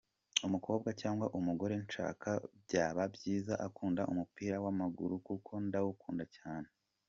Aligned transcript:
umukombwa 0.47 0.89
cg 1.01 1.19
umugore 1.39 1.73
nshaka 1.85 2.29
byaba 2.63 3.03
byiza 3.15 3.53
akunda 3.67 4.01
umupira 4.11 4.55
wa 4.63 4.71
maguru 4.79 5.13
kko 5.25 5.53
ndawukunda 5.67 6.25
cyane!!!. 6.37 6.67